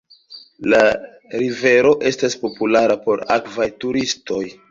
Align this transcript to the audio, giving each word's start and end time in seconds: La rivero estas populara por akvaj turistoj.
La 0.73 0.79
rivero 1.41 1.91
estas 2.11 2.37
populara 2.45 2.97
por 3.05 3.23
akvaj 3.39 3.71
turistoj. 3.85 4.43